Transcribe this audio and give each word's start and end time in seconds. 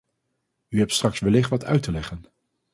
U 0.69 0.79
hebt 0.79 0.93
straks 0.93 1.19
wellicht 1.19 1.49
wat 1.49 1.63
uit 1.65 1.83
te 1.83 1.91
leggen. 1.91 2.25